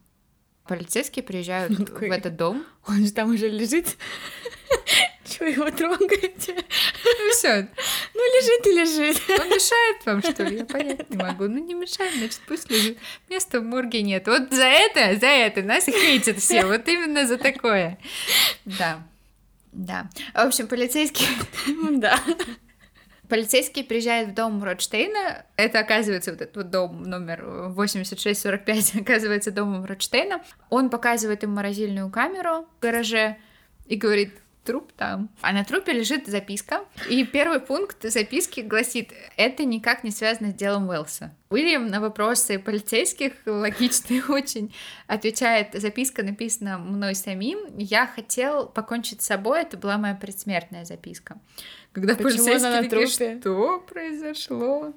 [0.67, 2.65] Полицейские приезжают в этот дом.
[2.89, 3.99] Он же там уже лежит.
[5.25, 6.55] Чего его трогаете?
[6.55, 7.69] Ну все.
[8.15, 9.23] Ну лежит и лежит.
[9.41, 10.59] Он мешает вам, что ли?
[10.59, 11.45] Я понять не могу.
[11.45, 12.99] Ну не мешает, значит пусть лежит.
[13.29, 14.27] Места в морге нет.
[14.27, 16.67] Вот за это, за это нас хейтят все.
[16.67, 17.99] Вот именно за такое.
[18.65, 19.03] Да.
[19.73, 20.09] Да.
[20.35, 21.29] В общем, полицейские...
[21.99, 22.21] Да.
[23.29, 25.47] Полицейские приезжают в дом Ротштейна.
[25.57, 30.43] Это оказывается вот этот вот дом номер 8645, оказывается домом Ротштейна.
[30.69, 33.39] Он показывает им морозильную камеру в гараже
[33.87, 35.31] и говорит, труп там.
[35.43, 36.85] А на трупе лежит записка.
[37.09, 41.35] И первый пункт записки гласит, это никак не связано с делом Уэлса.
[41.51, 44.75] Уильям на вопросы полицейских, логичный очень,
[45.07, 51.39] отвечает, записка написана мной самим, я хотел покончить с собой, это была моя предсмертная записка.
[51.93, 53.41] Когда Почему полицейские она на такие, трупе?
[53.41, 54.95] что произошло?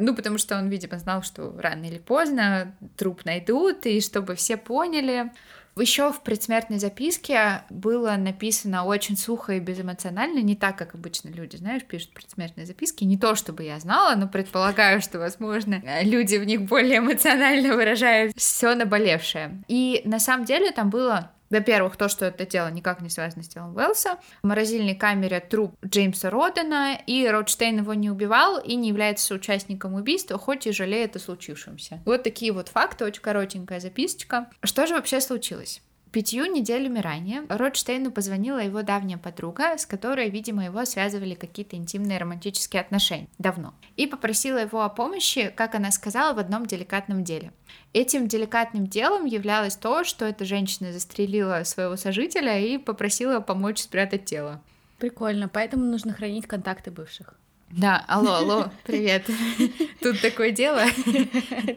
[0.00, 4.56] Ну, потому что он, видимо, знал, что рано или поздно труп найдут, и чтобы все
[4.56, 5.30] поняли.
[5.76, 11.56] Еще в предсмертной записке было написано очень сухо и безэмоционально, не так, как обычно люди,
[11.56, 13.04] знаешь, пишут предсмертные записки.
[13.04, 18.36] Не то, чтобы я знала, но предполагаю, что, возможно, люди в них более эмоционально выражают
[18.36, 19.62] все наболевшее.
[19.68, 23.48] И на самом деле там было во-первых, то, что это дело никак не связано с
[23.48, 24.18] делом Уэллса.
[24.42, 29.94] В морозильной камере труп Джеймса Родена, и Ротштейн его не убивал и не является участником
[29.94, 32.00] убийства, хоть и жалеет о случившемся.
[32.04, 34.50] Вот такие вот факты, очень коротенькая записочка.
[34.62, 35.80] Что же вообще случилось?
[36.14, 42.18] Пятью неделями ранее Ротштейну позвонила его давняя подруга, с которой, видимо, его связывали какие-то интимные
[42.18, 47.52] романтические отношения давно, и попросила его о помощи, как она сказала, в одном деликатном деле.
[47.92, 54.24] Этим деликатным делом являлось то, что эта женщина застрелила своего сожителя и попросила помочь спрятать
[54.24, 54.62] тело.
[55.00, 57.34] Прикольно, поэтому нужно хранить контакты бывших.
[57.76, 59.26] Да, алло, алло, привет.
[60.00, 60.84] Тут такое дело.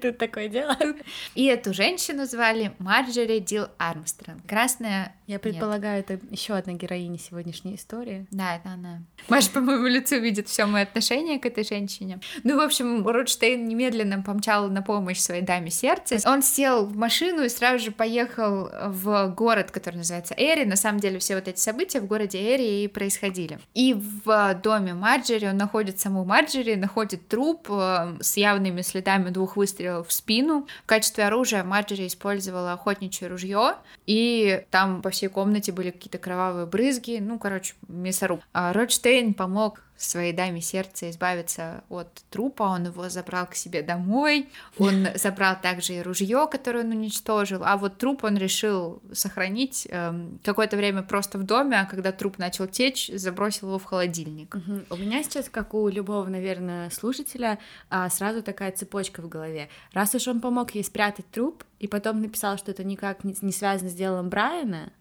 [0.02, 0.78] Тут такое дело.
[1.34, 4.46] И эту женщину звали Марджери Дил Армстронг.
[4.48, 5.16] Красная...
[5.28, 8.26] Я предполагаю, это еще одна героиня сегодняшней истории.
[8.32, 9.02] Да, это она.
[9.28, 12.22] Маша по моему лицу видит все мое отношение к этой женщине.
[12.46, 16.18] Ну, в общем, Ротштейн немедленно помчал на помощь своей даме сердца.
[16.26, 20.64] Он сел в машину и сразу же поехал в город, который называется Эри.
[20.64, 23.60] На самом деле все вот эти события в городе Эри и происходили.
[23.74, 29.58] И в доме Марджери он находит саму Марджери, находит труп э, с явными следами двух
[29.58, 30.68] выстрелов в спину.
[30.84, 36.66] В качестве оружия Марджери использовала охотничье ружье, и там по всей комнате были какие-то кровавые
[36.66, 38.42] брызги, ну, короче, мясоруб.
[38.54, 44.50] А Ротштейн помог своей даме сердца избавиться от трупа, он его забрал к себе домой,
[44.78, 50.40] он забрал также и ружье, которое он уничтожил, а вот труп он решил сохранить эм,
[50.44, 54.56] какое-то время просто в доме, а когда труп начал течь, забросил его в холодильник.
[54.56, 54.86] Мгм.
[54.90, 57.58] У меня сейчас, как у любого, наверное, слушателя,
[57.90, 59.70] а, сразу такая цепочка в голове.
[59.94, 63.90] Раз уж он помог ей спрятать труп, и потом написал, что это никак не связано
[63.90, 64.92] с делом Брайана,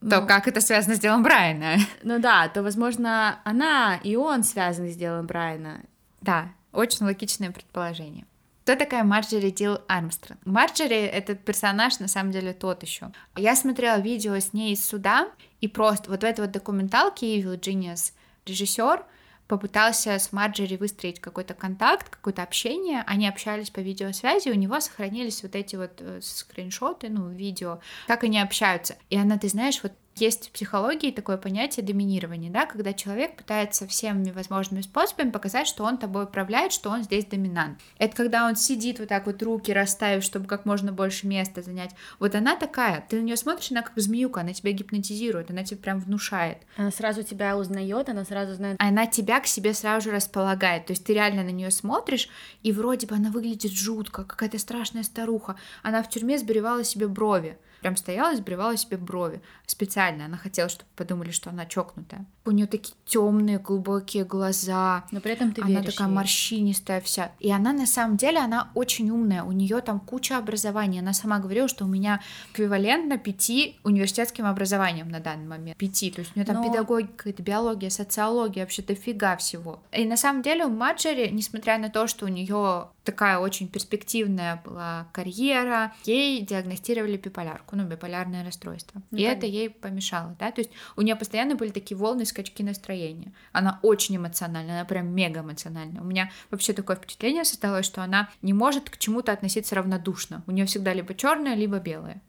[0.00, 1.76] То ну, как это связано с делом Брайана?
[2.02, 5.82] ну да, то, возможно, она и он связаны с делом Брайана.
[6.22, 8.24] Да, очень логичное предположение.
[8.64, 10.40] Кто такая Марджери Дил Армстронг?
[10.44, 13.10] Марджери— это персонаж, на самом деле, тот еще.
[13.36, 15.28] Я смотрела видео с ней из суда,
[15.60, 18.12] и просто вот в этой вот документалке Evil Genius
[18.46, 19.04] режиссер
[19.50, 25.42] попытался с Марджери выстроить какой-то контакт, какое-то общение, они общались по видеосвязи, у него сохранились
[25.42, 28.96] вот эти вот э, скриншоты, ну, видео, как они общаются.
[29.10, 33.86] И она, ты знаешь, вот есть в психологии такое понятие доминирования, да, когда человек пытается
[33.86, 37.78] всеми возможными способами показать, что он тобой управляет, что он здесь доминант.
[37.98, 41.94] Это когда он сидит вот так вот руки расставив, чтобы как можно больше места занять.
[42.18, 45.80] Вот она такая, ты на нее смотришь, она как змеюка, она тебя гипнотизирует, она тебе
[45.80, 46.58] прям внушает.
[46.76, 48.76] Она сразу тебя узнает, она сразу знает.
[48.78, 50.86] Она тебя к себе сразу же располагает.
[50.86, 52.28] То есть ты реально на нее смотришь,
[52.62, 55.56] и вроде бы она выглядит жутко, какая-то страшная старуха.
[55.82, 57.58] Она в тюрьме сбривала себе брови.
[57.80, 59.40] Прям стояла и сбривала себе брови.
[59.66, 60.26] Специально.
[60.26, 62.26] Она хотела, чтобы подумали, что она чокнутая.
[62.44, 65.04] У нее такие темные, глубокие глаза.
[65.10, 66.14] Но при этом ты она такая ей.
[66.14, 67.32] морщинистая вся.
[67.38, 69.42] И она на самом деле, она очень умная.
[69.44, 71.00] У нее там куча образований.
[71.00, 72.20] Она сама говорила, что у меня
[72.52, 75.76] эквивалентно пяти университетским образованием на данный момент.
[75.78, 76.10] Пяти.
[76.10, 79.82] То есть у нее там Но- педагогика, биология, социология, вообще дофига всего.
[79.92, 84.60] И на самом деле у Маджери, несмотря на то, что у нее такая очень перспективная
[84.64, 89.02] была карьера, ей диагностировали биполярку, ну, биполярное расстройство.
[89.10, 89.38] Ну, и понятно.
[89.38, 93.32] это ей помешало, да, то есть у нее постоянно были такие волны, скачки настроения.
[93.52, 96.00] Она очень эмоциональна, она прям мега эмоциональна.
[96.00, 100.42] У меня вообще такое впечатление создалось, что она не может к чему-то относиться равнодушно.
[100.46, 102.20] У нее всегда либо черное, либо белое.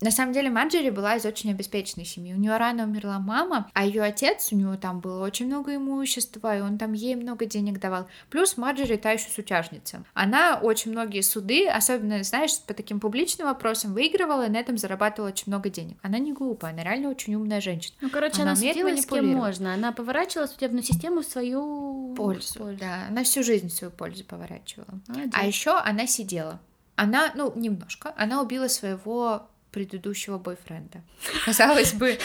[0.00, 2.32] На самом деле Марджери была из очень обеспеченной семьи.
[2.32, 6.56] У нее рано умерла мама, а ее отец, у него там было очень много имущества,
[6.56, 8.08] и он там ей много денег давал.
[8.30, 10.04] Плюс Марджери та еще сутяжница.
[10.14, 15.30] Она очень многие суды, особенно, знаешь, по таким публичным вопросам выигрывала, и на этом зарабатывала
[15.30, 15.96] очень много денег.
[16.02, 17.96] Она не глупая, она реально очень умная женщина.
[18.00, 19.74] Ну, короче, она, она судила с кем можно.
[19.74, 22.58] Она поворачивала судебную систему в свою пользу.
[22.58, 22.78] пользу.
[22.78, 25.00] Да, она всю жизнь в свою пользу поворачивала.
[25.08, 25.32] Молодец.
[25.34, 26.60] А еще она сидела.
[26.94, 31.02] Она, ну, немножко, она убила своего предыдущего бойфренда.
[31.44, 32.18] Казалось бы,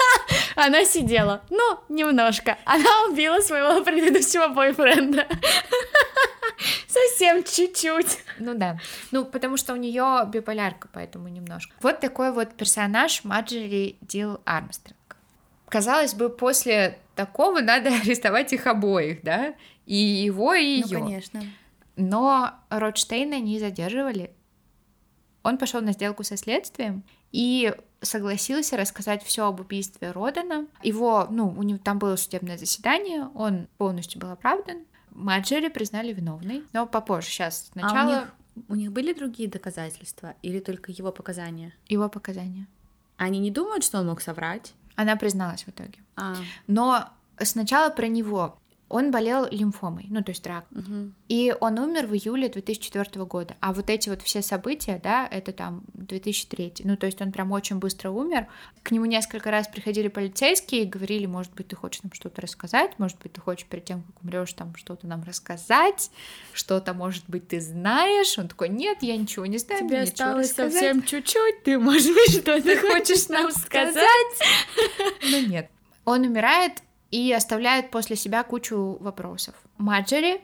[0.56, 2.58] она сидела, ну, немножко.
[2.64, 5.26] Она убила своего предыдущего бойфренда.
[6.88, 8.18] Совсем чуть-чуть.
[8.38, 8.78] Ну да.
[9.10, 11.74] Ну, потому что у нее биполярка, поэтому немножко.
[11.80, 14.96] Вот такой вот персонаж Маджери Дил Армстронг.
[15.68, 19.54] Казалось бы, после такого надо арестовать их обоих, да?
[19.84, 20.98] И его, и ее.
[20.98, 21.42] Ну, конечно.
[21.96, 24.32] Но Ротштейна не задерживали.
[25.46, 30.66] Он пошел на сделку со следствием и согласился рассказать все об убийстве Родена.
[30.82, 34.78] Его, ну, у него там было судебное заседание, он полностью был оправдан.
[35.12, 38.00] Маджери признали виновной, но попозже, сейчас сначала...
[38.00, 38.34] А у, них,
[38.70, 41.72] у них были другие доказательства или только его показания?
[41.86, 42.66] Его показания.
[43.16, 44.74] Они не думают, что он мог соврать?
[44.96, 46.00] Она призналась в итоге.
[46.16, 46.34] А.
[46.66, 47.08] Но
[47.40, 48.58] сначала про него.
[48.88, 50.64] Он болел лимфомой, ну то есть рак.
[50.70, 51.12] Угу.
[51.28, 53.56] И он умер в июле 2004 года.
[53.60, 56.74] А вот эти вот все события, да, это там 2003.
[56.84, 58.46] Ну то есть он прям очень быстро умер.
[58.84, 62.96] К нему несколько раз приходили полицейские и говорили, может быть, ты хочешь нам что-то рассказать,
[62.98, 66.12] может быть, ты хочешь перед тем, как умрешь, там что-то нам рассказать,
[66.52, 68.38] что-то, может быть, ты знаешь.
[68.38, 69.86] Он такой, нет, я ничего не знаю.
[69.86, 74.06] Тебе осталось совсем чуть-чуть, ты, может быть, что-то хочешь нам сказать?
[75.30, 75.70] Ну нет.
[76.04, 79.54] Он умирает и оставляет после себя кучу вопросов.
[79.78, 80.40] Маджери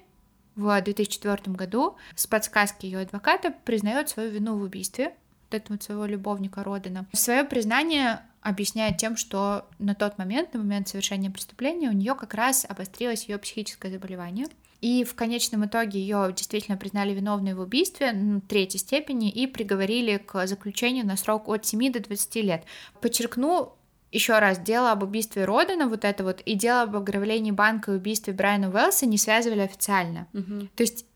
[0.54, 5.14] в 2004 году с подсказки ее адвоката признает свою вину в убийстве
[5.50, 7.06] вот этого своего любовника Родена.
[7.12, 12.34] Свое признание объясняет тем, что на тот момент, на момент совершения преступления, у нее как
[12.34, 14.46] раз обострилось ее психическое заболевание.
[14.80, 20.16] И в конечном итоге ее действительно признали виновной в убийстве ну, третьей степени и приговорили
[20.16, 22.64] к заключению на срок от 7 до 20 лет.
[23.00, 23.76] Подчеркну,
[24.12, 27.96] еще раз, дело об убийстве Родена, вот это вот, и дело об ограблении банка и
[27.96, 30.28] убийстве Брайана Уэллса не связывали официально.
[30.34, 30.68] Угу.
[30.76, 31.06] То есть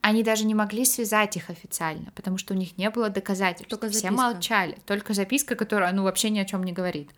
[0.00, 3.68] они даже не могли связать их официально, потому что у них не было доказательств.
[3.68, 4.78] Только Все молчали.
[4.86, 7.10] Только записка, которая, ну, вообще ни о чем не говорит.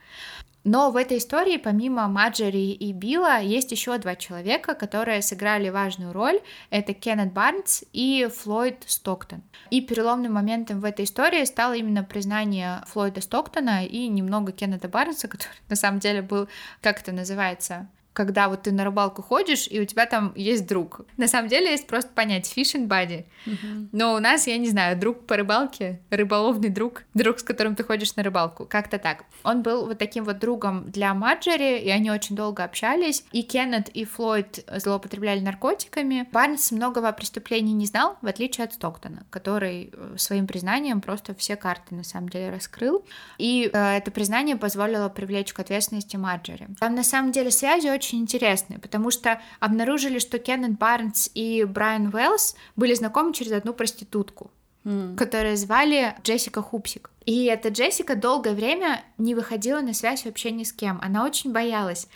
[0.62, 6.12] Но в этой истории, помимо Маджери и Билла, есть еще два человека, которые сыграли важную
[6.12, 6.40] роль.
[6.68, 9.42] Это Кеннет Барнс и Флойд Стоктон.
[9.70, 15.28] И переломным моментом в этой истории стало именно признание Флойда Стоктона и немного Кеннета Барнса,
[15.28, 16.46] который на самом деле был,
[16.82, 17.88] как это называется,
[18.20, 21.00] когда вот ты на рыбалку ходишь, и у тебя там есть друг.
[21.16, 23.24] На самом деле есть просто понять fishing buddy.
[23.46, 23.88] Uh-huh.
[23.92, 27.82] Но у нас, я не знаю, друг по рыбалке, рыболовный друг, друг, с которым ты
[27.82, 29.24] ходишь на рыбалку, как-то так.
[29.42, 33.24] Он был вот таким вот другом для Маджери, и они очень долго общались.
[33.32, 36.28] И Кеннет и Флойд злоупотребляли наркотиками.
[36.30, 41.34] Барнс многого о преступлении не знал, в отличие от Стоктона, который э, своим признанием просто
[41.34, 43.02] все карты на самом деле раскрыл.
[43.38, 46.68] И э, это признание позволило привлечь к ответственности Маджери.
[46.78, 51.64] Там на самом деле связи очень очень интересные, потому что обнаружили, что Кеннет Барнс и
[51.64, 54.50] Брайан Уэллс были знакомы через одну проститутку,
[54.84, 55.16] mm.
[55.16, 57.10] которую звали Джессика Хупсик.
[57.24, 60.98] И эта Джессика долгое время не выходила на связь вообще ни с кем.
[61.02, 62.08] Она очень боялась.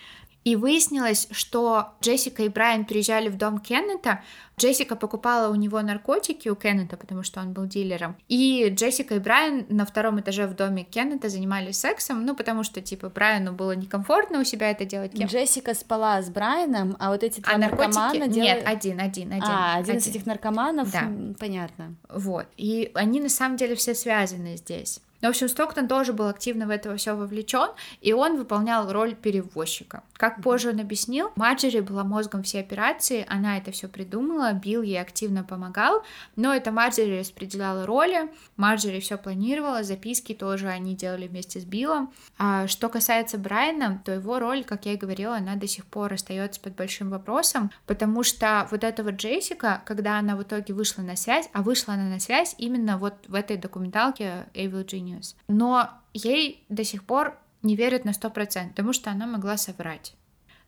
[0.44, 4.22] И выяснилось, что Джессика и Брайан приезжали в дом Кеннета,
[4.58, 8.16] Джессика покупала у него наркотики у Кеннета, потому что он был дилером.
[8.28, 12.80] И Джессика и Брайан на втором этаже в доме Кеннета занимались сексом, ну, потому что,
[12.80, 15.12] типа, Брайану было некомфортно у себя это делать.
[15.12, 15.26] Кем?
[15.26, 18.50] Джессика спала с Брайаном, а вот эти два а наркомана делали...
[18.50, 19.44] Нет, один, один, один.
[19.44, 19.96] А, один, один.
[19.96, 21.10] из этих наркоманов, да.
[21.40, 21.94] понятно.
[22.08, 25.00] Вот, и они на самом деле все связаны здесь.
[25.24, 27.70] Но, в общем, Стоктон тоже был активно в это все вовлечен,
[28.02, 30.02] и он выполнял роль перевозчика.
[30.18, 35.00] Как позже он объяснил, Маджери была мозгом всей операции, она это все придумала, Билл ей
[35.00, 36.02] активно помогал,
[36.36, 42.12] но это Маджери распределяла роли, Маджери все планировала, записки тоже они делали вместе с Биллом.
[42.36, 46.12] А что касается Брайана, то его роль, как я и говорила, она до сих пор
[46.12, 51.00] остается под большим вопросом, потому что вот эта вот Джессика, когда она в итоге вышла
[51.00, 55.34] на связь, а вышла она на связь именно вот в этой документалке Evil Genius, Genius.
[55.48, 60.14] Но ей до сих пор не верят на 100%, потому что она могла соврать.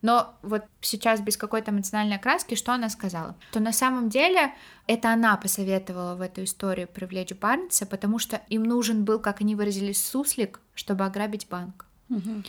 [0.03, 3.35] Но вот сейчас без какой-то эмоциональной окраски, что она сказала?
[3.53, 4.53] То на самом деле
[4.87, 9.55] это она посоветовала в эту историю привлечь Барнса, потому что им нужен был, как они
[9.55, 11.87] выразились, суслик, чтобы ограбить банк.
[12.09, 12.45] Мгм.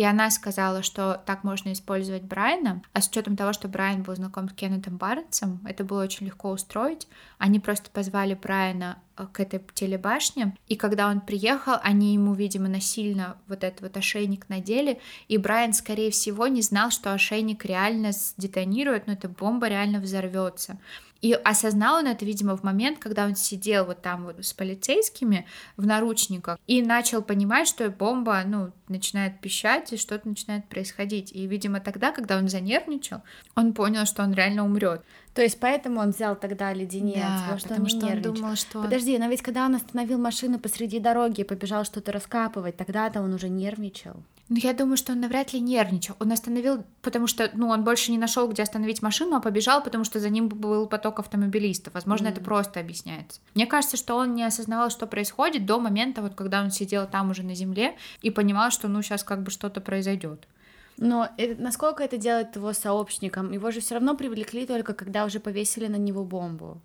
[0.00, 4.16] И она сказала, что так можно использовать Брайана, а с учетом того, что Брайан был
[4.16, 7.06] знаком с Кеннетом Барнсом, это было очень легко устроить.
[7.36, 12.66] Они просто позвали Брайана э, к этой телебашне, и когда он приехал, они ему, видимо,
[12.70, 18.12] насильно вот этот вот ошейник надели, и Брайан, скорее всего, не знал, что ошейник реально
[18.12, 20.78] сдетонирует, но эта бомба реально взорвется.
[21.22, 25.46] И осознал он это, видимо, в момент, когда он сидел вот там вот с полицейскими
[25.76, 31.30] в наручниках и начал понимать, что бомба, ну, начинает пищать и что-то начинает происходить.
[31.32, 33.20] И, видимо, тогда, когда он занервничал,
[33.54, 35.02] он понял, что он реально умрет.
[35.34, 38.34] То есть поэтому он взял тогда леденец, потому что потому он что он нервничал.
[38.34, 38.78] думал, что...
[38.78, 43.20] он- Подожди, но ведь когда он остановил машину посреди дороги и побежал что-то раскапывать, тогда-то
[43.20, 44.22] он уже нервничал.
[44.50, 46.16] Ну, я думаю, что он навряд ли нервничал.
[46.18, 50.02] Он остановил, потому что, ну, он больше не нашел, где остановить машину, а побежал, потому
[50.02, 51.94] что за ним был поток автомобилистов.
[51.94, 52.44] Возможно, это Мгм.
[52.46, 53.40] просто объясняется.
[53.54, 57.30] Мне кажется, что он не осознавал, что происходит до момента, вот когда он сидел там
[57.30, 60.48] уже на земле и понимал, что, ну, сейчас как бы что-то произойдет.
[60.96, 63.52] Но э, насколько это делает его сообщником?
[63.52, 66.80] Его же все равно привлекли только когда уже повесили на него бомбу.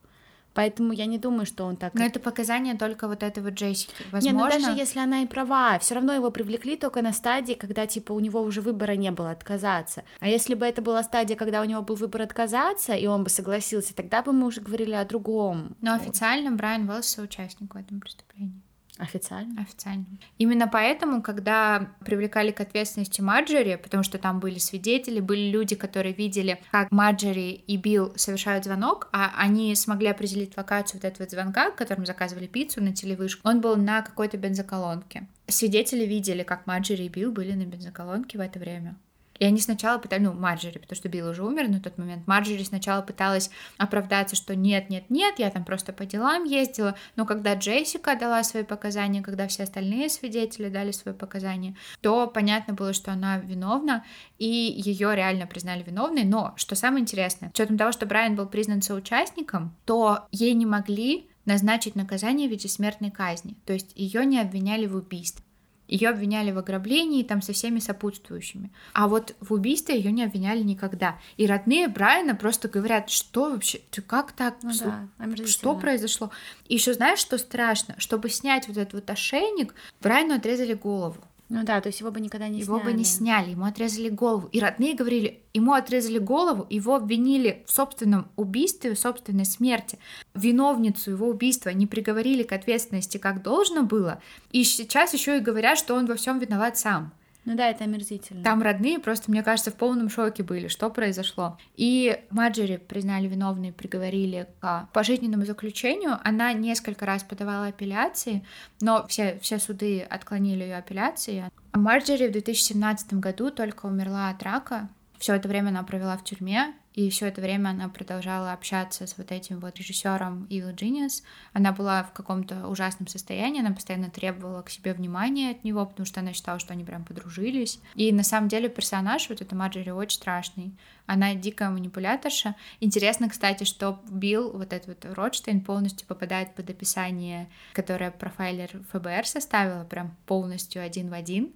[0.56, 1.94] Поэтому я не думаю, что он так...
[1.94, 3.92] Но это показания только вот этого Джессики.
[4.00, 7.54] Не, Возможно, ну даже если она и права, все равно его привлекли только на стадии,
[7.54, 10.04] когда типа у него уже выбора не было отказаться.
[10.22, 13.30] А если бы это была стадия, когда у него был выбор отказаться, и он бы
[13.30, 15.76] согласился, тогда бы мы уже говорили о другом.
[15.82, 18.65] но официально Брайан Уэллс соучастник в этом преступлении.
[18.98, 19.62] Официально.
[19.62, 20.06] Официально.
[20.38, 26.14] Именно поэтому, когда привлекали к ответственности Марджори, потому что там были свидетели, были люди, которые
[26.14, 31.72] видели, как Марджори и Билл совершают звонок, а они смогли определить локацию вот этого звонка,
[31.72, 35.28] которым заказывали пиццу на телевышку, он был на какой-то бензоколонке.
[35.48, 38.96] Свидетели видели, как Марджори и Билл были на бензоколонке в это время.
[39.40, 42.64] И они сначала пытались, ну, Марджери, потому что Билл уже умер на тот момент, Марджери
[42.64, 47.56] сначала пыталась оправдаться, что нет, нет, нет, я там просто по делам ездила, но когда
[47.56, 53.12] Джессика дала свои показания, когда все остальные свидетели дали свои показания, то понятно было, что
[53.12, 54.06] она виновна,
[54.38, 58.48] и ее реально признали виновной, но, что самое интересное, с учетом того, что Брайан был
[58.48, 64.26] признан соучастником, то ей не могли назначить наказание в виде смертной казни, то есть ее
[64.26, 65.45] не обвиняли в убийстве.
[65.88, 68.72] Ее обвиняли в ограблении там со всеми сопутствующими.
[68.94, 71.20] А вот в убийстве ее не обвиняли никогда.
[71.38, 74.56] И родные Брайана просто говорят, что вообще, ты как так?
[74.64, 75.46] Ну Слу- да.
[75.46, 76.32] Что произошло?
[76.68, 77.96] И еще знаешь, что страшно?
[77.98, 81.24] Чтобы снять вот этот вот ошейник, Брайану отрезали голову.
[81.48, 82.92] Ну да, то есть его бы никогда не его сняли.
[82.92, 84.50] бы не сняли, ему отрезали голову.
[84.52, 90.00] И родные говорили, ему отрезали голову, его обвинили в собственном убийстве, в собственной смерти.
[90.34, 94.22] Виновницу его убийства не приговорили к ответственности, как должно было.
[94.52, 97.14] И сейчас еще и говорят, что он во всем виноват сам.
[97.46, 98.44] Ну да, это омерзительно.
[98.44, 101.58] Там родные просто, мне кажется, в полном шоке были, что произошло.
[101.76, 106.18] И Марджери признали виновной, приговорили к пожизненному заключению.
[106.24, 108.44] Она несколько раз подавала апелляции,
[108.82, 111.46] но все, все суды отклонили ее апелляции.
[111.72, 114.90] А Марджери в 2017 году только умерла от рака.
[115.20, 119.18] Все это время она провела в тюрьме, и все это время она продолжала общаться с
[119.18, 121.24] вот этим вот режиссером Evil Genius.
[121.52, 126.06] Она была в каком-то ужасном состоянии, она постоянно требовала к себе внимания от него, потому
[126.06, 127.80] что она считала, что они прям подружились.
[127.96, 130.74] И на самом деле персонаж, вот эта Марджери, очень страшный.
[131.06, 132.56] Она дикая манипуляторша.
[132.80, 139.28] Интересно, кстати, что Билл, вот этот вот Ротштейн, полностью попадает под описание, которое профайлер ФБР
[139.28, 141.52] составила, прям полностью один в один.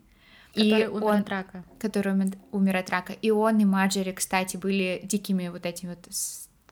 [0.53, 1.63] Который и умер он, от рака.
[1.79, 3.13] который умер- умер от рака.
[3.13, 6.07] И он и Марджери, кстати, были дикими вот этими вот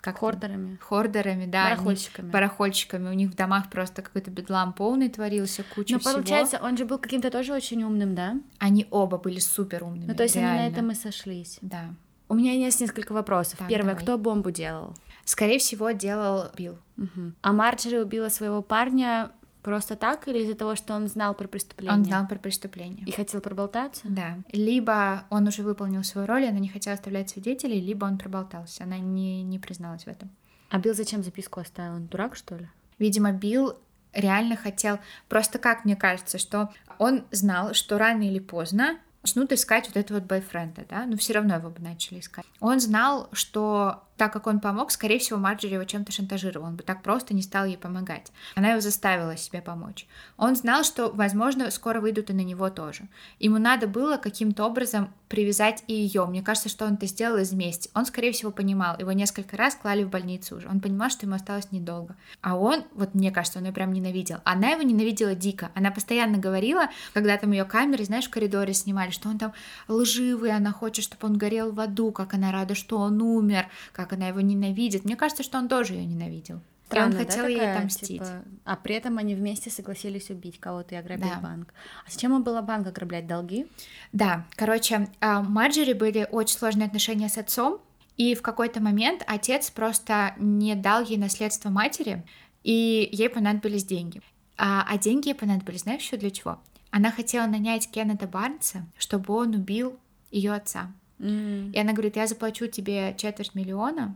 [0.02, 0.78] как Хордерами.
[0.82, 2.30] хордерами, да, они- Барахольщиками.
[2.32, 3.10] барахольщиками.
[3.10, 6.14] У них в домах просто какой-то бедлам полный творился, куча Но всего.
[6.14, 8.36] получается, он же был каким-то тоже очень умным, да?
[8.60, 10.06] Они оба были супер умными.
[10.08, 10.74] Ну то есть они на реально.
[10.74, 11.58] этом и сошлись.
[11.62, 11.94] Да.
[12.30, 13.60] У меня есть несколько вопросов.
[13.60, 14.04] Так, Первое, давай.
[14.04, 14.94] кто бомбу делал?
[15.26, 16.78] Скорее всего, делал Билл.
[16.96, 17.36] Мгм.
[17.42, 19.32] А Марджери убила своего парня
[19.68, 21.94] просто так или из-за того, что он знал про преступление?
[21.94, 23.06] Он знал про преступление.
[23.06, 24.04] И хотел проболтаться?
[24.06, 24.38] Да.
[24.54, 28.86] Либо он уже выполнил свою роль, и она не хотела оставлять свидетелей, либо он проболтался.
[28.86, 30.30] Она не, не призналась в этом.
[30.70, 31.96] А Билл зачем записку оставил?
[31.96, 32.70] Он дурак, что ли?
[32.98, 33.78] Видимо, Билл
[34.14, 35.00] реально хотел...
[35.28, 40.20] Просто как мне кажется, что он знал, что рано или поздно начнут искать вот этого
[40.20, 42.46] вот бойфренда, да, но все равно его бы начали искать.
[42.62, 46.84] Он знал, что так как он помог, скорее всего, Марджери его чем-то шантажировал, он бы
[46.84, 48.32] так просто не стал ей помогать.
[48.56, 50.08] Она его заставила себе помочь.
[50.38, 53.08] Он знал, что, возможно, скоро выйдут и на него тоже.
[53.40, 56.26] Ему надо было каким-то образом привязать и ее.
[56.26, 57.90] Мне кажется, что он это сделал из мести.
[57.94, 58.98] Он, скорее всего, понимал.
[58.98, 60.68] Его несколько раз клали в больницу уже.
[60.68, 62.16] Он понимал, что ему осталось недолго.
[62.42, 64.40] А он, вот мне кажется, он ее прям ненавидел.
[64.46, 65.70] Она его ненавидела дико.
[65.76, 69.54] Она постоянно говорила, когда там ее камеры, знаешь, в коридоре снимали, что он там
[69.88, 74.07] лживый, она хочет, чтобы он горел в аду, как она рада, что он умер, как
[74.14, 75.06] она его ненавидит.
[75.06, 76.62] Мне кажется, что он тоже ее ненавидел.
[76.88, 78.08] Странно, и он хотел да, ей отомстить.
[78.08, 81.40] Типа, а при этом они вместе согласились убить кого-то и ограбить да.
[81.42, 81.74] банк.
[82.06, 83.28] А зачем он было банк ограблять?
[83.28, 83.68] Долги?
[84.14, 87.82] Да, короче, а, у Маджери были очень сложные отношения с отцом,
[88.16, 92.24] и в какой-то момент отец просто не дал ей наследство матери,
[92.64, 94.22] и ей понадобились деньги.
[94.58, 96.60] А, а деньги ей понадобились, знаешь, еще для чего?
[96.90, 100.00] Она хотела нанять Кеннета Барнса, чтобы он убил
[100.32, 100.92] ее отца.
[101.20, 101.72] Mm.
[101.74, 104.16] И она говорит, я заплачу тебе четверть миллиона,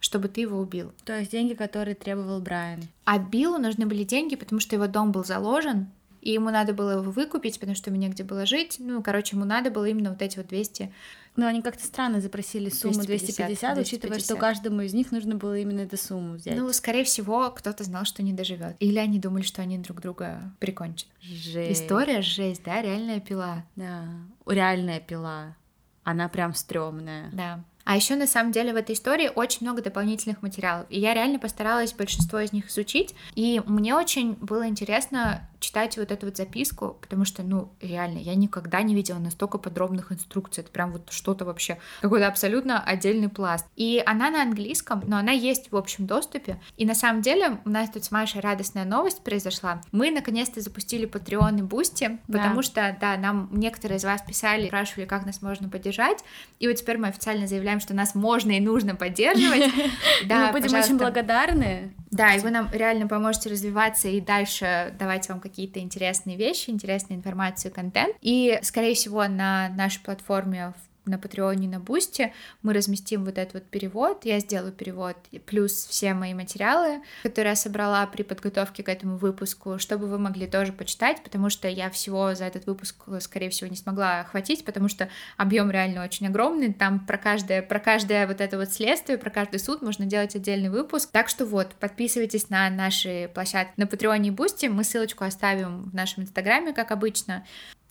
[0.00, 0.92] чтобы ты его убил.
[1.04, 2.80] То есть деньги, которые требовал Брайан.
[3.04, 5.88] А Биллу нужны были деньги, потому что его дом был заложен,
[6.20, 8.76] и ему надо было его выкупить, потому что ему негде было жить.
[8.78, 10.92] Ну, короче, ему надо было именно вот эти вот 200
[11.34, 15.36] но они как-то странно запросили сумму 250, 250, 250, учитывая, что каждому из них нужно
[15.36, 16.56] было именно эту сумму взять.
[16.56, 18.76] Ну, скорее всего, кто-то знал, что не доживет.
[18.80, 21.08] Или они думали, что они друг друга прикончат.
[21.20, 21.80] Жесть.
[21.80, 23.64] История жесть, да, реальная пила.
[23.76, 24.04] Да,
[24.46, 25.56] реальная пила.
[26.04, 27.30] Она прям стрёмная.
[27.32, 27.64] Да.
[27.84, 30.86] А еще на самом деле в этой истории очень много дополнительных материалов.
[30.88, 33.14] И я реально постаралась большинство из них изучить.
[33.34, 38.34] И мне очень было интересно читать вот эту вот записку, потому что, ну, реально, я
[38.34, 40.62] никогда не видела настолько подробных инструкций.
[40.62, 43.66] Это прям вот что-то вообще, какой-то абсолютно отдельный пласт.
[43.76, 46.60] И она на английском, но она есть в общем доступе.
[46.76, 49.80] И на самом деле у нас тут с Машей радостная новость произошла.
[49.92, 52.62] Мы наконец-то запустили Patreon и Boosty, потому да.
[52.62, 56.18] что, да, нам некоторые из вас писали, спрашивали, как нас можно поддержать.
[56.58, 59.70] И вот теперь мы официально заявляем, что нас можно и нужно поддерживать.
[60.26, 61.92] Да, мы будем очень благодарны.
[62.10, 67.18] Да, и вы нам реально поможете развиваться и дальше давать вам какие-то интересные вещи, интересную
[67.18, 68.14] информацию, контент.
[68.20, 72.32] И, скорее всего, на нашей платформе в на Патреоне, на Бусте,
[72.62, 77.56] мы разместим вот этот вот перевод, я сделаю перевод, плюс все мои материалы, которые я
[77.56, 82.34] собрала при подготовке к этому выпуску, чтобы вы могли тоже почитать, потому что я всего
[82.34, 87.04] за этот выпуск, скорее всего, не смогла охватить, потому что объем реально очень огромный, там
[87.04, 91.10] про каждое, про каждое вот это вот следствие, про каждый суд можно делать отдельный выпуск,
[91.10, 95.94] так что вот, подписывайтесь на наши площадки на Патреоне и Бусти, мы ссылочку оставим в
[95.94, 97.44] нашем инстаграме, как обычно.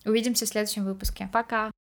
[0.04, 1.28] Увидимся в следующем выпуске.
[1.32, 1.70] Пока!